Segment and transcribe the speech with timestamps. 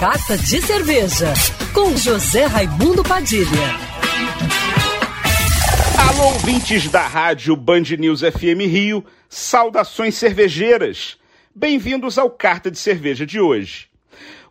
[0.00, 1.34] Carta de Cerveja,
[1.74, 3.48] com José Raimundo Padilha.
[5.98, 11.16] Alô, ouvintes da rádio Band News FM Rio, saudações cervejeiras.
[11.52, 13.88] Bem-vindos ao Carta de Cerveja de hoje.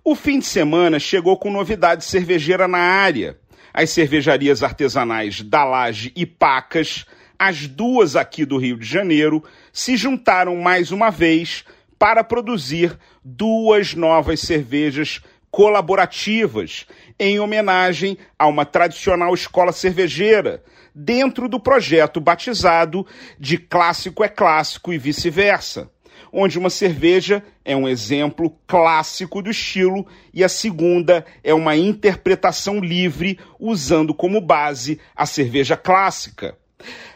[0.03, 3.39] O fim de semana chegou com novidade cervejeira na área.
[3.73, 7.05] As cervejarias artesanais da Laje e Pacas,
[7.39, 9.41] as duas aqui do Rio de Janeiro,
[9.71, 11.63] se juntaram mais uma vez
[11.97, 15.21] para produzir duas novas cervejas
[15.57, 16.85] colaborativas,
[17.19, 23.07] em homenagem a uma tradicional escola cervejeira, dentro do projeto batizado
[23.39, 25.89] de Clássico é Clássico e vice-versa,
[26.31, 32.79] onde uma cerveja é um exemplo clássico do estilo e a segunda é uma interpretação
[32.79, 36.55] livre usando como base a cerveja clássica.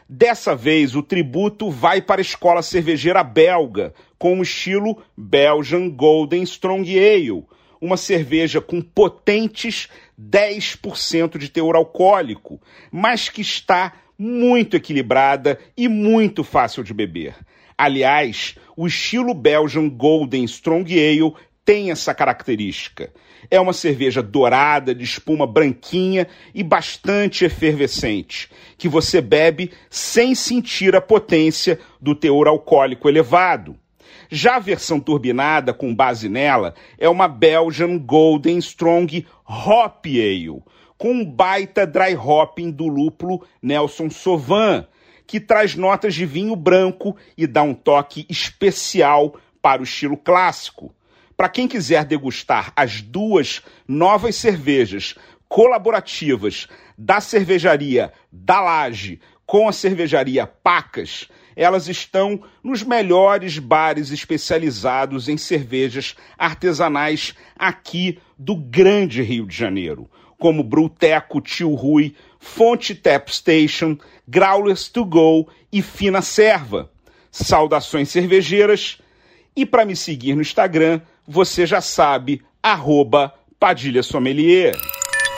[0.09, 6.41] Dessa vez, o tributo vai para a escola cervejeira belga, com o estilo Belgian Golden
[6.41, 7.45] Strong Ale,
[7.81, 16.43] uma cerveja com potentes 10% de teor alcoólico, mas que está muito equilibrada e muito
[16.43, 17.35] fácil de beber.
[17.75, 21.33] Aliás, o estilo Belgian Golden Strong Ale
[21.65, 23.11] tem essa característica.
[23.49, 30.95] É uma cerveja dourada, de espuma branquinha e bastante efervescente, que você bebe sem sentir
[30.95, 33.75] a potência do teor alcoólico elevado.
[34.29, 40.63] Já a versão turbinada, com base nela, é uma Belgian Golden Strong Hop Ale,
[40.97, 44.85] com um baita dry hopping do lúpulo Nelson Sauvin,
[45.25, 50.93] que traz notas de vinho branco e dá um toque especial para o estilo clássico.
[51.37, 55.15] Para quem quiser degustar as duas novas cervejas
[55.47, 65.27] colaborativas da cervejaria da Laje com a cervejaria Pacas, elas estão nos melhores bares especializados
[65.27, 73.29] em cervejas artesanais aqui do grande Rio de Janeiro, como Bruteco Tio Rui, Fonte Tap
[73.29, 76.89] Station, Growlers to Go e Fina Serva.
[77.31, 78.99] Saudações cervejeiras
[79.55, 84.75] e para me seguir no Instagram, você já sabe, arroba Padilha Sommelier.